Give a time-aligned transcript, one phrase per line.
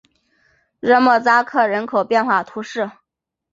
[0.79, 2.89] 热莫扎克人口变化图示